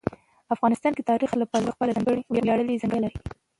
[0.55, 3.17] افغانستان د تاریخ له پلوه خپله ځانګړې ویاړلې ځانګړتیاوې لري.